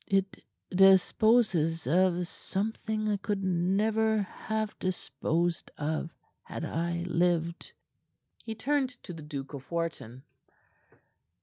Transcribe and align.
It 0.07 0.43
disposes 0.71 1.85
of 1.85 2.27
something 2.27 3.07
I 3.07 3.17
could 3.17 3.43
never 3.43 4.23
have 4.23 4.73
disposed 4.79 5.69
of 5.77 6.09
had 6.41 6.65
I 6.65 7.03
lived." 7.07 7.71
He 8.43 8.55
turned 8.55 8.89
to 9.03 9.13
the 9.13 9.21
Duke 9.21 9.53
of 9.53 9.69
Wharton. 9.69 10.23